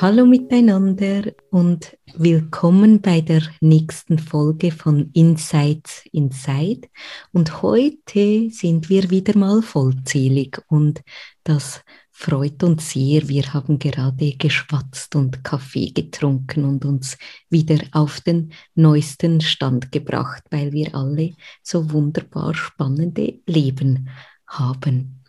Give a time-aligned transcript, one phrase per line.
[0.00, 6.88] Hallo miteinander und willkommen bei der nächsten Folge von Insights Inside.
[7.32, 11.02] Und heute sind wir wieder mal vollzählig und
[11.44, 13.28] das freut uns sehr.
[13.28, 17.18] Wir haben gerade geschwatzt und Kaffee getrunken und uns
[17.50, 24.08] wieder auf den neuesten Stand gebracht, weil wir alle so wunderbar spannende Leben
[24.46, 25.26] haben.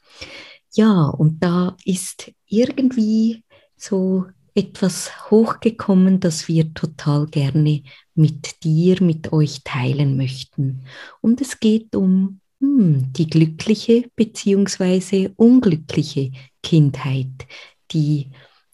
[0.71, 3.43] Ja, und da ist irgendwie
[3.75, 7.83] so etwas hochgekommen, das wir total gerne
[8.15, 10.83] mit dir, mit euch teilen möchten.
[11.21, 15.29] Und es geht um hm, die glückliche bzw.
[15.35, 17.47] unglückliche Kindheit,
[17.91, 18.29] die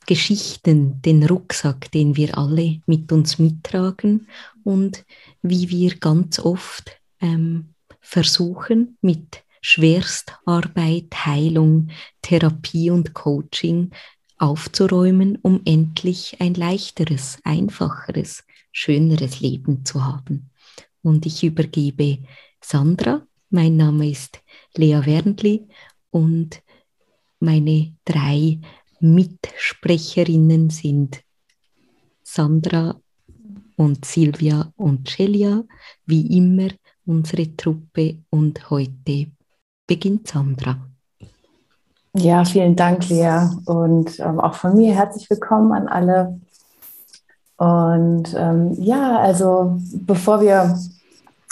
[0.06, 4.28] Geschichten, den Rucksack, den wir alle mit uns mittragen
[4.64, 5.06] und
[5.42, 11.90] wie wir ganz oft ähm, versuchen, mit Schwerstarbeit, Heilung,
[12.22, 13.92] Therapie und Coaching
[14.38, 20.50] aufzuräumen, um endlich ein leichteres, einfacheres, schöneres Leben zu haben.
[21.02, 22.20] Und ich übergebe
[22.62, 23.26] Sandra.
[23.50, 24.42] Mein Name ist
[24.76, 25.68] Lea Wernli
[26.12, 26.62] und
[27.40, 28.60] meine drei
[29.00, 31.24] Mitsprecherinnen sind
[32.24, 33.00] Sandra
[33.78, 35.64] und Silvia und Celia,
[36.06, 36.70] wie immer
[37.06, 39.32] unsere Truppe und heute
[39.86, 40.87] beginnt Sandra.
[42.20, 43.48] Ja, vielen Dank, Lea.
[43.66, 46.40] Und ähm, auch von mir herzlich willkommen an alle.
[47.58, 50.80] Und ähm, ja, also bevor wir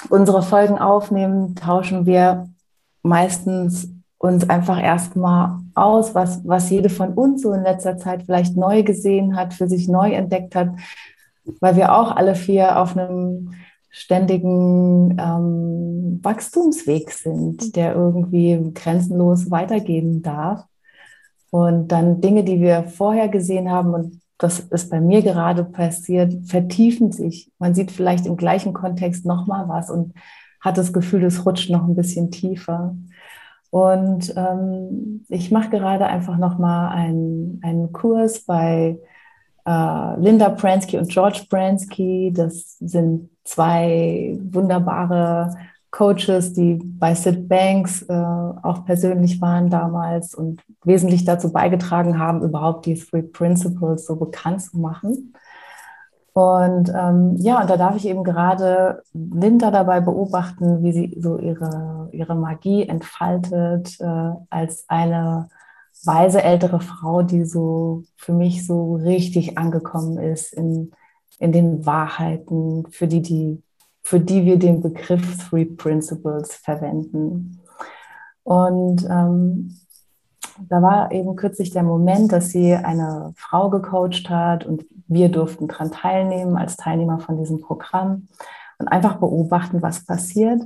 [0.10, 2.50] unsere Folgen aufnehmen, tauschen wir
[3.04, 8.58] meistens uns einfach erstmal aus, was, was jede von uns so in letzter Zeit vielleicht
[8.58, 10.70] neu gesehen hat, für sich neu entdeckt hat,
[11.60, 13.54] weil wir auch alle vier auf einem
[13.96, 20.66] ständigen ähm, Wachstumsweg sind, der irgendwie grenzenlos weitergehen darf.
[21.50, 26.34] Und dann Dinge, die wir vorher gesehen haben, und das ist bei mir gerade passiert,
[26.46, 27.50] vertiefen sich.
[27.58, 30.14] Man sieht vielleicht im gleichen Kontext nochmal was und
[30.60, 32.98] hat das Gefühl, es rutscht noch ein bisschen tiefer.
[33.70, 39.00] Und ähm, ich mache gerade einfach nochmal einen, einen Kurs bei
[39.66, 42.34] äh, Linda Pransky und George Pransky.
[42.36, 45.56] Das sind zwei wunderbare
[45.92, 52.44] Coaches, die bei Sid Banks äh, auch persönlich waren damals und wesentlich dazu beigetragen haben,
[52.44, 55.34] überhaupt die Three Principles so bekannt zu machen.
[56.34, 61.38] Und ähm, ja, und da darf ich eben gerade Linda dabei beobachten, wie sie so
[61.38, 65.48] ihre, ihre Magie entfaltet äh, als eine
[66.04, 70.92] weise ältere Frau, die so für mich so richtig angekommen ist in,
[71.40, 73.62] in den Wahrheiten, für die, die,
[74.02, 77.62] für die wir den Begriff Three Principles verwenden.
[78.44, 79.76] Und ähm,
[80.70, 85.68] da war eben kürzlich der Moment, dass sie eine Frau gecoacht hat und wir durften
[85.68, 88.28] daran teilnehmen als Teilnehmer von diesem Programm
[88.78, 90.62] und einfach beobachten, was passiert.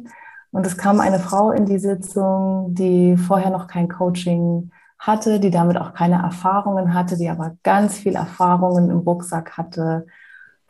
[0.52, 5.52] Und es kam eine Frau in die Sitzung, die vorher noch kein Coaching hatte, die
[5.52, 10.06] damit auch keine Erfahrungen hatte, die aber ganz viel Erfahrungen im Rucksack hatte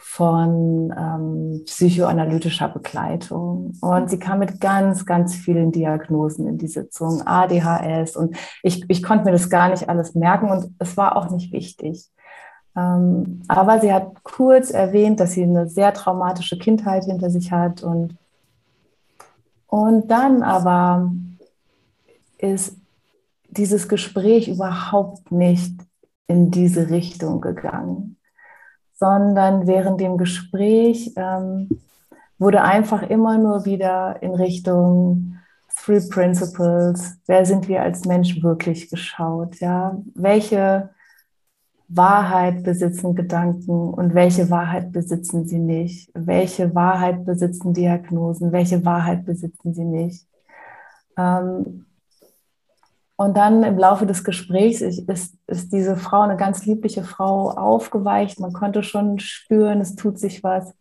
[0.02, 3.74] von ähm, psychoanalytischer Begleitung.
[3.82, 8.16] Und sie kam mit ganz, ganz vielen Diagnosen in die Sitzung, ADHS.
[8.16, 11.52] Und ich, ich konnte mir das gar nicht alles merken und es war auch nicht
[11.52, 12.10] wichtig.
[12.78, 17.84] Ähm, aber sie hat kurz erwähnt, dass sie eine sehr traumatische Kindheit hinter sich hat.
[17.84, 18.16] Und,
[19.68, 21.12] und dann aber
[22.38, 22.78] ist
[23.50, 25.75] dieses Gespräch überhaupt nicht
[26.28, 28.16] in diese Richtung gegangen,
[29.00, 31.69] sondern während dem Gespräch ähm,
[32.38, 35.36] wurde einfach immer nur wieder in Richtung
[35.75, 40.90] Three Principles, wer sind wir als Mensch wirklich geschaut, ja, welche
[41.88, 49.25] Wahrheit besitzen Gedanken und welche Wahrheit besitzen sie nicht, welche Wahrheit besitzen Diagnosen, welche Wahrheit
[49.25, 50.28] besitzen sie nicht.
[51.18, 51.86] Ähm,
[53.19, 55.10] und dann im Laufe des Gesprächs ist,
[55.48, 58.39] ist diese Frau, eine ganz liebliche Frau, aufgeweicht.
[58.39, 60.74] Man konnte schon spüren, es tut sich was.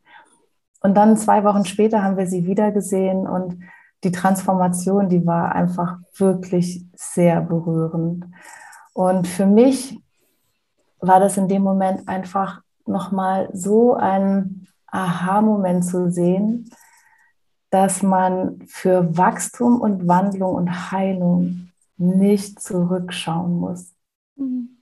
[0.80, 3.58] Und dann zwei Wochen später haben wir sie wieder gesehen und
[4.04, 8.24] die Transformation, die war einfach wirklich sehr berührend.
[8.92, 10.00] Und für mich
[11.00, 16.70] war das in dem Moment einfach nochmal so ein Aha-Moment zu sehen,
[17.70, 21.67] dass man für Wachstum und Wandlung und Heilung
[21.98, 23.94] nicht zurückschauen muss.
[24.36, 24.78] Mhm.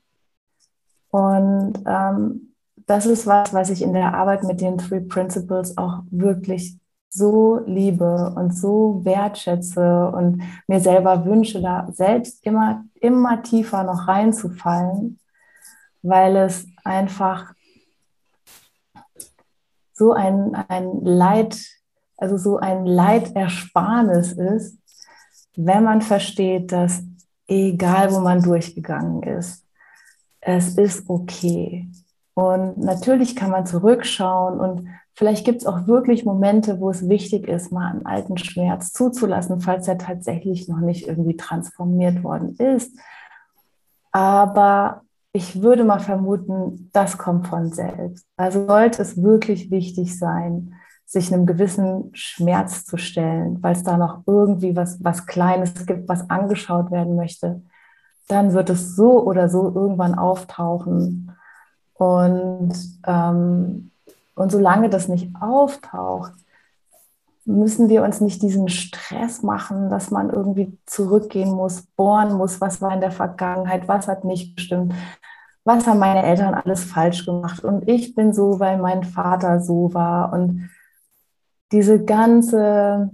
[1.11, 2.55] Und ähm,
[2.87, 6.79] das ist was, was ich in der Arbeit mit den Three Principles auch wirklich
[7.09, 14.07] so liebe und so wertschätze und mir selber wünsche, da selbst immer, immer tiefer noch
[14.07, 15.19] reinzufallen,
[16.03, 17.55] weil es einfach
[19.95, 21.59] so ein, ein Leid,
[22.19, 24.79] also so ein Leitersparnis ist,
[25.57, 27.03] wenn man versteht, dass
[27.49, 29.65] egal wo man durchgegangen ist,
[30.41, 31.89] es ist okay.
[32.35, 37.49] Und natürlich kann man zurückschauen und vielleicht gibt es auch wirklich Momente, wo es wichtig
[37.49, 42.93] ist, mal einen alten Schmerz zuzulassen, falls er tatsächlich noch nicht irgendwie transformiert worden ist.
[44.13, 45.03] Aber
[45.33, 48.27] ich würde mal vermuten, das kommt von selbst.
[48.37, 50.75] Also sollte es wirklich wichtig sein,
[51.07, 56.09] sich einem gewissen Schmerz zu stellen, weil es da noch irgendwie was, was Kleines gibt,
[56.09, 57.63] was angeschaut werden möchte,
[58.29, 61.31] dann wird es so oder so irgendwann auftauchen.
[61.95, 62.75] Und,
[63.07, 63.93] ähm,
[64.35, 66.33] und solange das nicht auftaucht,
[67.45, 72.83] müssen wir uns nicht diesen Stress machen, dass man irgendwie zurückgehen muss, bohren muss, was
[72.83, 74.93] war in der Vergangenheit, was hat nicht gestimmt,
[75.63, 79.95] was haben meine Eltern alles falsch gemacht und ich bin so, weil mein Vater so
[79.95, 80.69] war und
[81.77, 83.11] diese ganze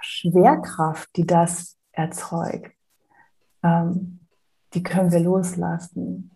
[0.00, 2.70] Schwerkraft, die das erzeugt,
[3.64, 4.20] ähm,
[4.74, 6.30] die können wir loslassen.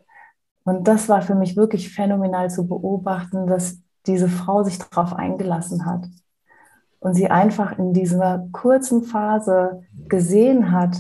[0.65, 5.87] Und das war für mich wirklich phänomenal zu beobachten, dass diese Frau sich darauf eingelassen
[5.87, 6.09] hat
[6.99, 10.97] und sie einfach in dieser kurzen Phase gesehen hat,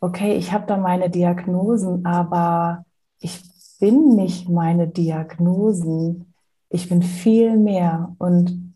[0.00, 2.84] okay, ich habe da meine Diagnosen, aber
[3.18, 3.42] ich
[3.80, 6.32] bin nicht meine Diagnosen,
[6.68, 8.69] ich bin viel mehr und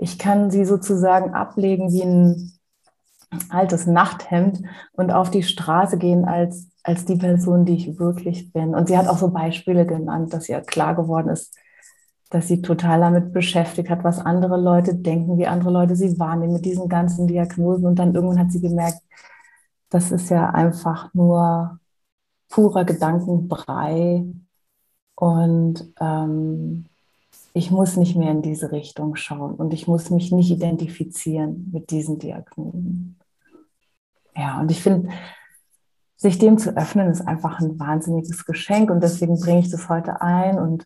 [0.00, 2.52] ich kann sie sozusagen ablegen wie ein
[3.50, 4.62] altes Nachthemd
[4.92, 8.74] und auf die Straße gehen als, als die Person, die ich wirklich bin.
[8.74, 11.54] Und sie hat auch so Beispiele genannt, dass ihr klar geworden ist,
[12.30, 16.54] dass sie total damit beschäftigt hat, was andere Leute denken, wie andere Leute sie wahrnehmen
[16.54, 17.84] mit diesen ganzen Diagnosen.
[17.86, 19.02] Und dann irgendwann hat sie gemerkt,
[19.90, 21.78] das ist ja einfach nur
[22.48, 24.24] purer Gedankenbrei.
[25.14, 26.86] Und ähm,
[27.52, 31.90] ich muss nicht mehr in diese Richtung schauen und ich muss mich nicht identifizieren mit
[31.90, 33.18] diesen Diagnosen.
[34.36, 35.08] Ja, und ich finde,
[36.16, 40.20] sich dem zu öffnen, ist einfach ein wahnsinniges Geschenk und deswegen bringe ich das heute
[40.20, 40.58] ein.
[40.58, 40.84] Und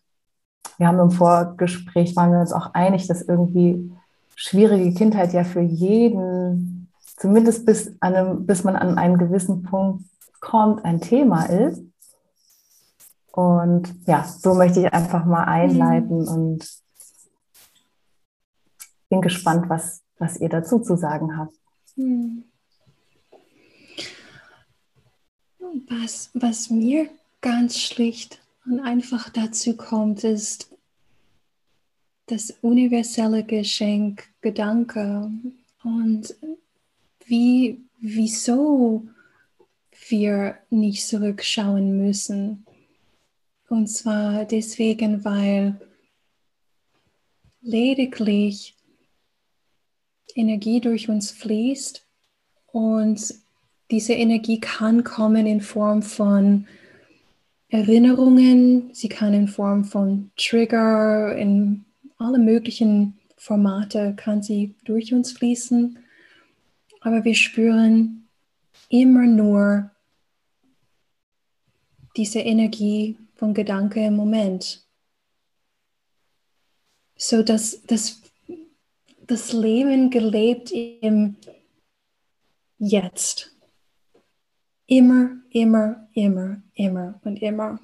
[0.77, 3.91] wir haben im Vorgespräch, waren wir uns auch einig, dass irgendwie
[4.35, 10.05] schwierige Kindheit ja für jeden, zumindest bis, einem, bis man an einen gewissen Punkt
[10.39, 11.81] kommt, ein Thema ist.
[13.35, 16.27] Und ja, so möchte ich einfach mal einleiten mhm.
[16.27, 16.81] und
[19.09, 21.53] bin gespannt, was, was ihr dazu zu sagen habt.
[21.97, 22.45] Mhm.
[25.89, 27.09] Was, was mir
[27.41, 30.69] ganz schlicht und einfach dazu kommt, ist
[32.27, 35.29] das universelle Geschenk Gedanke
[35.83, 36.33] und
[37.25, 39.03] wie, wieso
[40.07, 42.65] wir nicht zurückschauen müssen.
[43.67, 45.79] Und zwar deswegen, weil
[47.61, 48.75] lediglich
[50.35, 52.05] Energie durch uns fließt
[52.67, 53.33] und
[53.91, 56.67] diese Energie kann kommen in Form von
[57.69, 61.85] Erinnerungen, sie kann in Form von Trigger, in
[62.17, 65.99] alle möglichen Formate kann sie durch uns fließen.
[67.01, 68.27] Aber wir spüren
[68.89, 69.91] immer nur
[72.15, 74.85] diese Energie von Gedanke im Moment.
[77.17, 78.21] So dass das,
[79.27, 81.37] das Leben gelebt im
[82.77, 83.55] Jetzt.
[84.87, 87.79] Immer, immer, immer, immer und immer.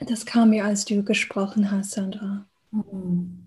[0.00, 2.46] Das kam mir, als du gesprochen hast, Sandra.
[2.70, 3.39] Mhm.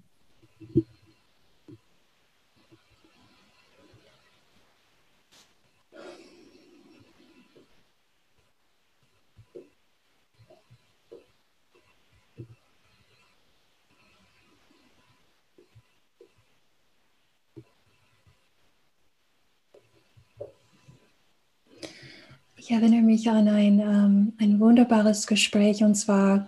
[22.64, 26.48] Ich erinnere mich an ein, ähm, ein wunderbares Gespräch und zwar,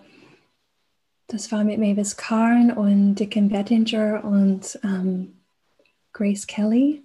[1.27, 5.33] das war mit Mavis Karn und Dickon Bettinger und ähm,
[6.13, 7.03] Grace Kelly,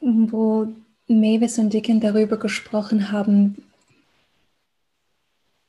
[0.00, 0.72] wo
[1.08, 3.62] Mavis und Dicken darüber gesprochen haben,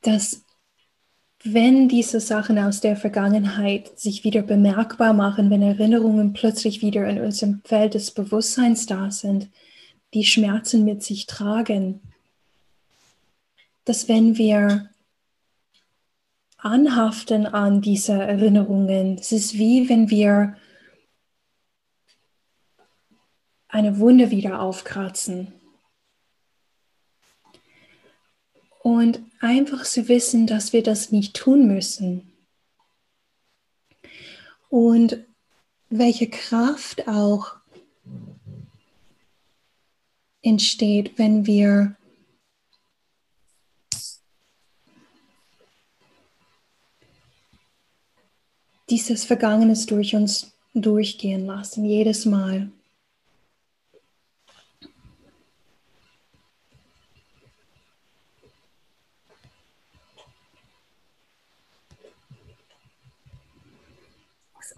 [0.00, 0.42] dass
[1.44, 7.20] wenn diese Sachen aus der Vergangenheit sich wieder bemerkbar machen, wenn Erinnerungen plötzlich wieder in
[7.20, 9.48] unserem Feld des Bewusstseins da sind,
[10.14, 12.00] die Schmerzen mit sich tragen,
[13.84, 14.88] dass wenn wir
[16.58, 20.56] anhaften an diese Erinnerungen, es ist wie wenn wir
[23.66, 25.52] eine Wunde wieder aufkratzen.
[28.82, 32.32] Und einfach zu wissen, dass wir das nicht tun müssen.
[34.68, 35.24] Und
[35.88, 37.56] welche Kraft auch
[40.42, 41.96] entsteht, wenn wir
[48.90, 52.70] dieses Vergangenes durch uns durchgehen lassen, jedes Mal.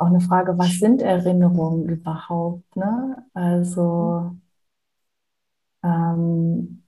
[0.04, 2.76] Auch eine Frage, was sind Erinnerungen überhaupt?
[2.76, 3.24] Ne?
[3.32, 4.36] Also
[5.82, 6.82] ähm,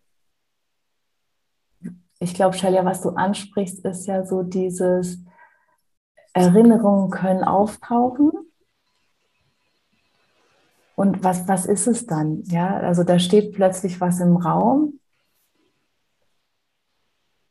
[2.19, 5.19] ich glaube, Shalia, was du ansprichst, ist ja so dieses
[6.35, 8.31] Erinnerungen können auftauchen.
[10.95, 12.43] Und was, was ist es dann?
[12.45, 15.01] Ja, also da steht plötzlich was im Raum.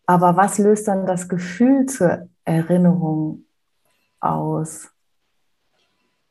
[0.07, 3.45] Aber was löst dann das Gefühl zur Erinnerung
[4.19, 4.95] aus?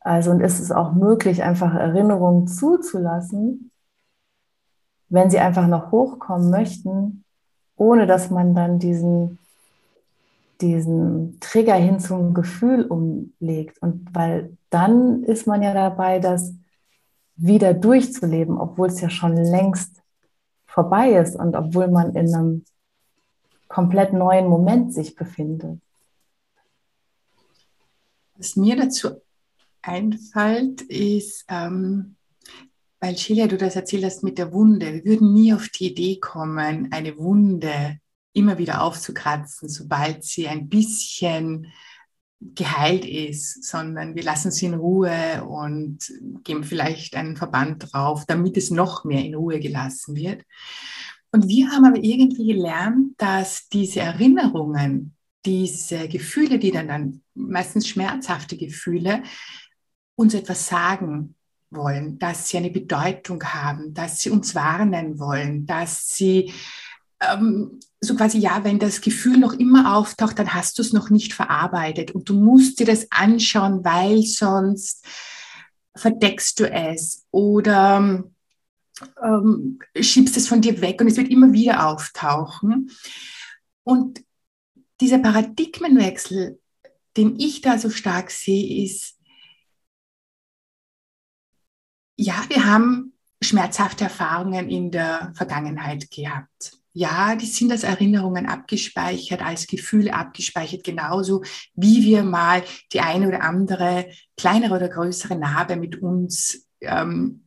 [0.05, 3.71] Also und ist es auch möglich, einfach Erinnerungen zuzulassen,
[5.09, 7.25] wenn sie einfach noch hochkommen möchten,
[7.77, 9.39] ohne dass man dann diesen,
[10.61, 13.81] diesen Trigger hin zum Gefühl umlegt.
[13.81, 16.53] Und weil dann ist man ja dabei, das
[17.37, 20.03] wieder durchzuleben, obwohl es ja schon längst
[20.67, 22.65] vorbei ist und obwohl man in einem
[23.69, 25.81] komplett neuen Moment sich befindet.
[28.37, 29.24] Was mir dazu
[29.87, 32.17] einfällt, ist, ähm,
[33.01, 36.19] weil Sheila, du das erzählt hast mit der Wunde, wir würden nie auf die Idee
[36.21, 37.99] kommen, eine Wunde
[38.33, 41.73] immer wieder aufzukratzen, sobald sie ein bisschen
[42.41, 45.99] geheilt ist, sondern wir lassen sie in Ruhe und
[46.43, 50.43] geben vielleicht einen Verband drauf, damit es noch mehr in Ruhe gelassen wird.
[51.31, 55.15] Und wir haben aber irgendwie gelernt, dass diese Erinnerungen,
[55.45, 59.23] diese Gefühle, die dann, dann meistens schmerzhafte Gefühle,
[60.17, 61.35] uns etwas sagen
[61.71, 66.53] wollen, dass sie eine Bedeutung haben, dass sie uns warnen wollen, dass sie
[67.21, 71.11] ähm, so quasi, ja, wenn das Gefühl noch immer auftaucht, dann hast du es noch
[71.11, 75.05] nicht verarbeitet und du musst dir das anschauen, weil sonst
[75.97, 78.25] verdeckst du es oder
[79.23, 82.91] ähm, schiebst es von dir weg und es wird immer wieder auftauchen.
[83.83, 84.25] Und
[85.01, 86.61] dieser Paradigmenwechsel,
[87.17, 89.14] den ich da so stark sehe, ist,
[92.17, 96.79] ja, wir haben schmerzhafte Erfahrungen in der Vergangenheit gehabt.
[96.93, 101.43] Ja, die sind als Erinnerungen abgespeichert, als Gefühle abgespeichert, genauso
[101.75, 107.45] wie wir mal die eine oder andere kleinere oder größere Narbe mit uns, ähm,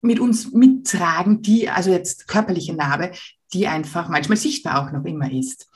[0.00, 3.12] mit uns mittragen, die, also jetzt körperliche Narbe,
[3.52, 5.68] die einfach manchmal sichtbar auch noch immer ist.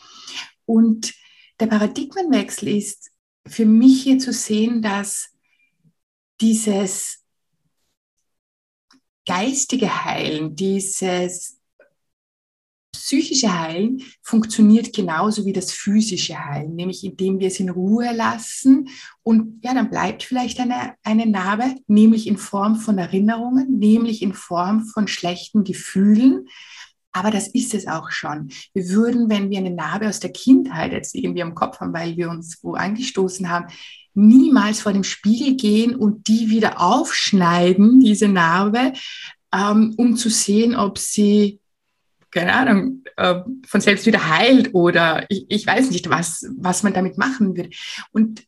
[0.64, 1.12] Und
[1.60, 3.10] der Paradigmenwechsel ist
[3.46, 5.28] für mich hier zu sehen, dass
[6.40, 7.23] dieses
[9.26, 11.58] geistige Heilen, dieses
[13.04, 18.88] psychische Heilen funktioniert genauso wie das physische Heilen, nämlich indem wir es in Ruhe lassen
[19.22, 24.32] und ja, dann bleibt vielleicht eine, eine Narbe, nämlich in Form von Erinnerungen, nämlich in
[24.32, 26.46] Form von schlechten Gefühlen.
[27.12, 28.48] Aber das ist es auch schon.
[28.72, 32.16] Wir würden, wenn wir eine Narbe aus der Kindheit jetzt irgendwie am Kopf haben, weil
[32.16, 33.66] wir uns wo angestoßen haben,
[34.14, 38.92] niemals vor dem Spiegel gehen und die wieder aufschneiden, diese Narbe,
[39.52, 41.60] ähm, um zu sehen, ob sie,
[42.30, 46.94] keine Ahnung, äh, von selbst wieder heilt oder ich, ich weiß nicht, was, was man
[46.94, 47.74] damit machen wird.
[48.12, 48.44] Und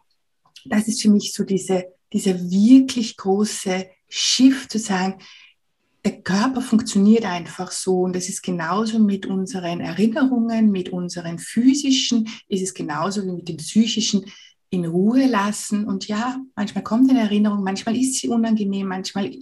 [0.65, 5.19] das ist für mich so diese, dieser wirklich große Shift zu sagen,
[6.05, 12.29] der Körper funktioniert einfach so und das ist genauso mit unseren Erinnerungen, mit unseren physischen,
[12.49, 14.25] ist es genauso wie mit den psychischen
[14.71, 15.85] in Ruhe lassen.
[15.85, 19.35] Und ja, manchmal kommt eine Erinnerung, manchmal ist sie unangenehm, manchmal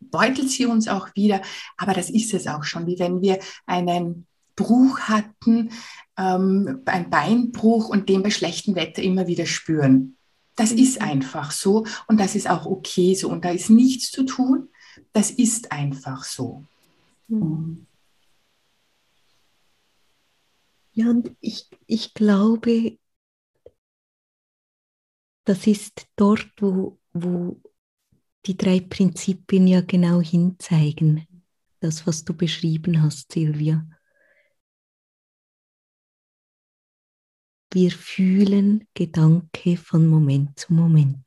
[0.00, 1.42] beutelt sie uns auch wieder.
[1.76, 4.26] Aber das ist es auch schon, wie wenn wir einen
[4.56, 5.70] Bruch hatten,
[6.16, 10.16] ähm, ein Beinbruch und den bei schlechtem Wetter immer wieder spüren.
[10.56, 10.78] Das mhm.
[10.78, 14.68] ist einfach so und das ist auch okay so und da ist nichts zu tun.
[15.12, 16.62] Das ist einfach so.
[17.28, 17.86] Mhm.
[20.92, 22.96] Ja, und ich, ich glaube,
[25.44, 27.60] das ist dort, wo, wo
[28.46, 31.26] die drei Prinzipien ja genau hinzeigen.
[31.80, 33.86] Das, was du beschrieben hast, Silvia.
[37.72, 41.24] Wir fühlen Gedanke von Moment zu Moment.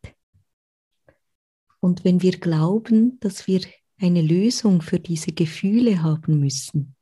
[1.80, 3.62] Und wenn wir glauben, dass wir
[4.00, 6.96] eine Lösung für diese Gefühle haben müssen,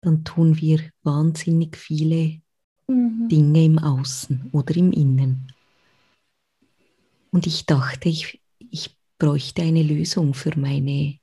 [0.00, 2.40] dann tun wir wahnsinnig viele
[2.88, 3.28] mhm.
[3.30, 5.52] Dinge im Außen oder im Innen.
[7.32, 11.18] Und ich dachte, ich, ich bräuchte eine Lösung für meine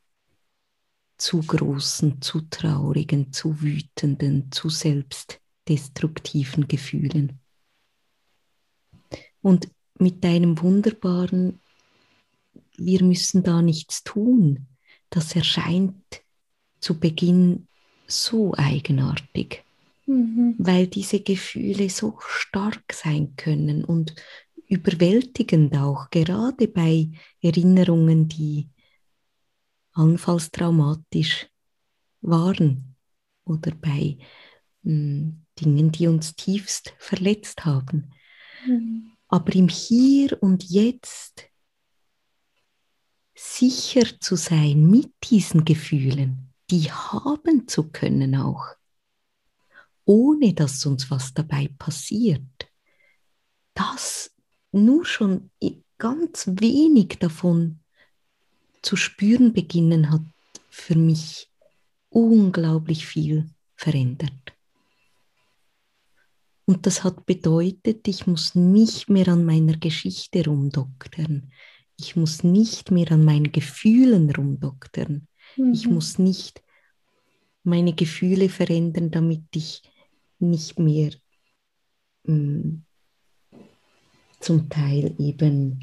[1.17, 7.39] zu großen, zu traurigen, zu wütenden, zu selbstdestruktiven Gefühlen.
[9.41, 11.59] Und mit deinem wunderbaren,
[12.77, 14.67] wir müssen da nichts tun,
[15.09, 16.23] das erscheint
[16.79, 17.67] zu Beginn
[18.07, 19.63] so eigenartig,
[20.05, 20.55] mhm.
[20.57, 24.15] weil diese Gefühle so stark sein können und
[24.69, 27.09] überwältigend auch, gerade bei
[27.41, 28.69] Erinnerungen, die
[29.93, 31.47] allenfalls traumatisch
[32.21, 32.95] waren
[33.43, 34.17] oder bei
[34.83, 38.13] mh, hm, Dingen, die uns tiefst verletzt haben.
[38.65, 39.11] Mhm.
[39.27, 41.49] Aber im Hier und Jetzt
[43.35, 48.65] sicher zu sein mit diesen Gefühlen, die haben zu können auch,
[50.05, 52.71] ohne dass uns was dabei passiert.
[53.73, 54.31] Das
[54.71, 55.49] nur schon
[55.97, 57.79] ganz wenig davon
[58.81, 60.21] zu spüren beginnen hat
[60.69, 61.49] für mich
[62.09, 64.31] unglaublich viel verändert.
[66.65, 71.51] Und das hat bedeutet, ich muss nicht mehr an meiner Geschichte rumdoktern.
[71.97, 75.27] Ich muss nicht mehr an meinen Gefühlen rumdoktern.
[75.57, 75.73] Mhm.
[75.73, 76.61] Ich muss nicht
[77.63, 79.81] meine Gefühle verändern, damit ich
[80.37, 81.11] nicht mehr
[82.23, 82.85] mh, mm,
[84.39, 85.79] zum Teil eben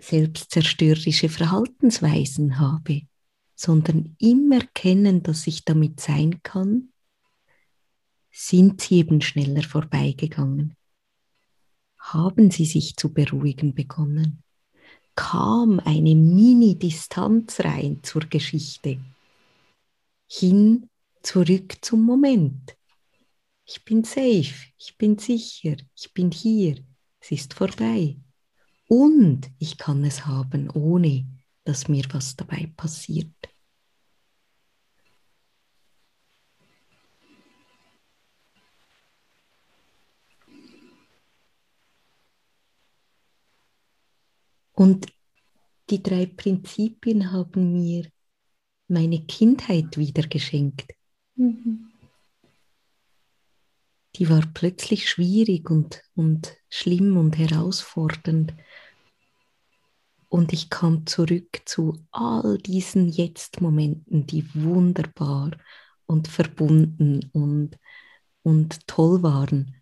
[0.00, 3.02] selbstzerstörerische Verhaltensweisen habe,
[3.54, 6.92] sondern immer kennen, dass ich damit sein kann,
[8.30, 10.76] sind sie eben schneller vorbeigegangen.
[11.98, 14.42] Haben sie sich zu beruhigen begonnen.
[15.16, 19.00] Kam eine Mini-Distanz rein zur Geschichte.
[20.28, 20.88] Hin,
[21.22, 22.77] zurück zum Moment.
[23.70, 26.82] Ich bin safe, ich bin sicher, ich bin hier,
[27.20, 28.16] es ist vorbei.
[28.88, 31.26] Und ich kann es haben, ohne
[31.64, 33.28] dass mir was dabei passiert.
[44.72, 45.08] Und
[45.90, 48.10] die drei Prinzipien haben mir
[48.86, 50.94] meine Kindheit wieder geschenkt.
[51.34, 51.97] Mhm
[54.18, 58.52] die war plötzlich schwierig und, und schlimm und herausfordernd.
[60.28, 65.52] Und ich kam zurück zu all diesen Jetzt-Momenten, die wunderbar
[66.06, 67.78] und verbunden und,
[68.42, 69.76] und toll waren,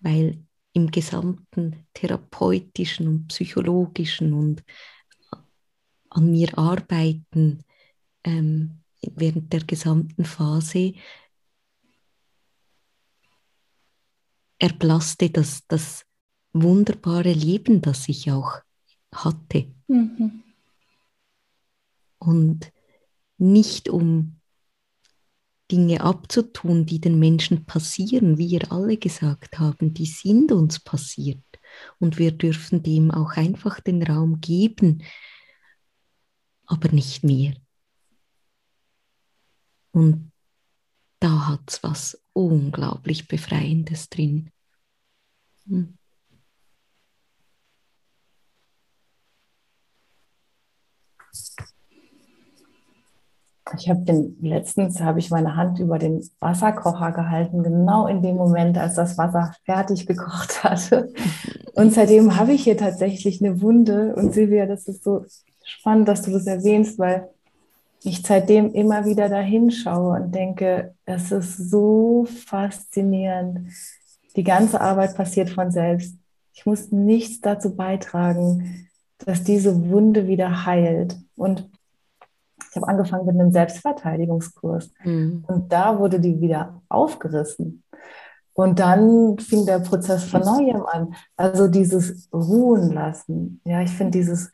[0.00, 4.62] weil im gesamten therapeutischen und psychologischen und
[6.10, 7.64] an mir arbeiten
[8.24, 10.94] ähm, während der gesamten Phase
[14.64, 16.06] erblasste das, das
[16.54, 18.60] wunderbare Leben, das ich auch
[19.12, 19.70] hatte.
[19.88, 20.42] Mhm.
[22.18, 22.72] Und
[23.36, 24.40] nicht um
[25.70, 31.44] Dinge abzutun, die den Menschen passieren, wie ihr alle gesagt haben, die sind uns passiert.
[31.98, 35.02] Und wir dürfen dem auch einfach den Raum geben,
[36.64, 37.54] aber nicht mehr.
[39.90, 40.32] Und
[41.20, 44.50] da hat es was unglaublich Befreiendes drin.
[45.68, 45.94] Hm.
[53.78, 58.36] Ich habe den letztens habe ich meine Hand über den Wasserkocher gehalten, genau in dem
[58.36, 61.12] Moment, als das Wasser fertig gekocht hatte.
[61.74, 64.14] Und seitdem habe ich hier tatsächlich eine Wunde.
[64.16, 65.24] Und Silvia, das ist so
[65.64, 67.28] spannend, dass du das erwähnst, weil
[68.02, 73.70] ich seitdem immer wieder dahin schaue und denke, es ist so faszinierend.
[74.36, 76.16] Die ganze Arbeit passiert von selbst.
[76.52, 81.16] Ich muss nichts dazu beitragen, dass diese Wunde wieder heilt.
[81.36, 81.68] Und
[82.70, 84.90] ich habe angefangen mit einem Selbstverteidigungskurs.
[85.04, 85.44] Mhm.
[85.46, 87.82] Und da wurde die wieder aufgerissen.
[88.52, 91.14] Und dann fing der Prozess von neuem an.
[91.36, 93.60] Also dieses Ruhen lassen.
[93.64, 94.50] Ja, ich finde dieses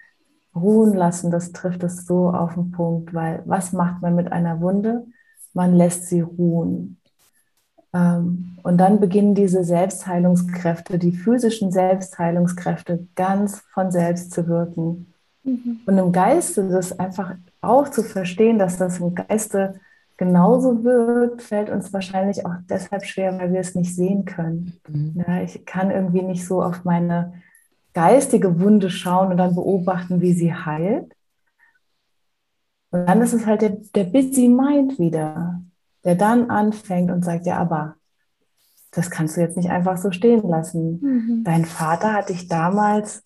[0.54, 4.60] ruhen lassen, das trifft es so auf den Punkt, weil was macht man mit einer
[4.60, 5.06] Wunde?
[5.52, 6.99] Man lässt sie ruhen.
[7.92, 15.12] Ähm, und dann beginnen diese Selbstheilungskräfte, die physischen Selbstheilungskräfte ganz von selbst zu wirken.
[15.42, 15.80] Mhm.
[15.86, 19.80] Und im Geiste das einfach auch zu verstehen, dass das im Geiste
[20.16, 24.78] genauso wirkt, fällt uns wahrscheinlich auch deshalb schwer, weil wir es nicht sehen können.
[24.86, 25.24] Mhm.
[25.26, 27.32] Ja, ich kann irgendwie nicht so auf meine
[27.94, 31.12] geistige Wunde schauen und dann beobachten, wie sie heilt.
[32.90, 35.62] Und dann ist es halt der, der Busy Mind wieder,
[36.04, 37.96] der dann anfängt und sagt, ja, aber
[38.90, 41.00] das kannst du jetzt nicht einfach so stehen lassen.
[41.00, 41.44] Mhm.
[41.44, 43.22] Dein Vater hat dich damals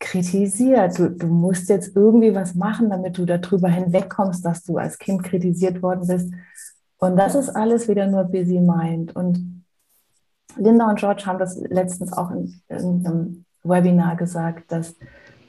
[0.00, 0.98] kritisiert.
[0.98, 5.22] Du, du musst jetzt irgendwie was machen, damit du darüber hinwegkommst, dass du als Kind
[5.22, 6.32] kritisiert worden bist.
[6.98, 9.14] Und das ist alles wieder nur Busy Mind.
[9.14, 9.62] Und
[10.56, 14.96] Linda und George haben das letztens auch in, in einem Webinar gesagt, dass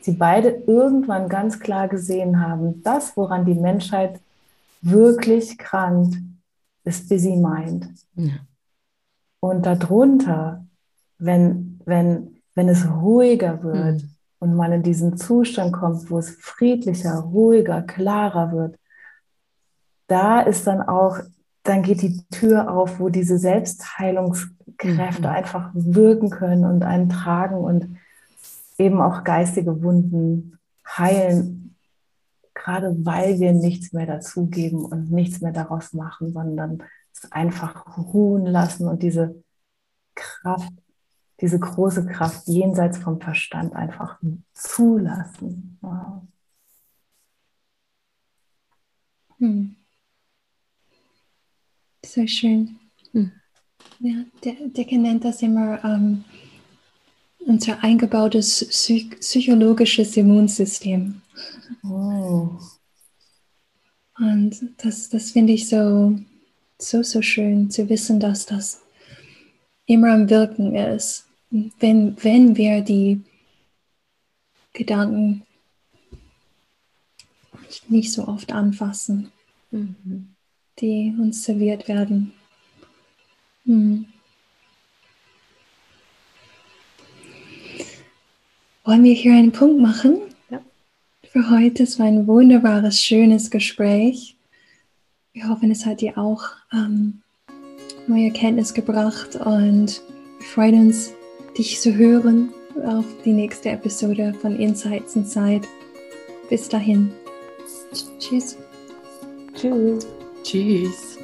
[0.01, 4.19] sie beide irgendwann ganz klar gesehen haben, das, woran die Menschheit
[4.81, 6.15] wirklich krankt,
[6.85, 7.89] ist Busy Mind.
[8.15, 8.33] Ja.
[9.39, 10.65] Und darunter,
[11.17, 14.09] wenn, wenn, wenn es ruhiger wird mhm.
[14.39, 18.79] und man in diesen Zustand kommt, wo es friedlicher, ruhiger, klarer wird,
[20.07, 21.19] da ist dann auch,
[21.63, 25.25] dann geht die Tür auf, wo diese Selbstheilungskräfte mhm.
[25.25, 27.97] einfach wirken können und einen tragen und
[28.77, 31.64] eben auch geistige Wunden heilen,
[32.65, 36.81] gerade weil wir nichts mehr dazugeben und nichts mehr daraus machen, sondern
[37.13, 39.43] es einfach ruhen lassen und diese
[40.15, 40.73] Kraft,
[41.41, 44.19] diese große Kraft jenseits vom Verstand einfach
[44.53, 45.77] zulassen.
[45.81, 46.23] Wow.
[49.37, 49.75] Hm.
[52.03, 52.79] Sehr schön.
[53.11, 53.31] Hm.
[53.99, 56.23] Ja, der, der nennt das immer ähm,
[57.45, 61.21] unser eingebautes psych psychologisches Immunsystem.
[61.83, 62.49] Oh.
[64.17, 66.17] Und das, das finde ich so,
[66.79, 68.81] so, so schön zu wissen, dass das
[69.85, 71.25] immer am Wirken ist.
[71.79, 73.21] Wenn, wenn wir die
[74.73, 75.43] Gedanken
[77.87, 79.31] nicht so oft anfassen,
[79.71, 80.35] mhm.
[80.79, 82.33] die uns serviert werden.
[83.65, 84.07] Mhm.
[88.85, 90.19] Wollen wir hier einen Punkt machen?
[90.51, 90.61] Ja.
[91.27, 91.83] Für heute.
[91.83, 94.35] Es war ein wunderbares, schönes Gespräch.
[95.33, 97.21] Wir hoffen, es hat dir auch ähm,
[98.05, 100.01] neue Erkenntnis gebracht und
[100.37, 101.13] wir freuen uns,
[101.57, 102.53] dich zu hören
[102.85, 105.67] auf die nächste Episode von Insights Inside.
[106.47, 107.11] Bis dahin.
[108.19, 108.55] Tschüss.
[109.55, 110.07] Tschüss.
[110.43, 111.17] Tschüss.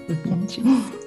[0.47, 0.91] Tschüss.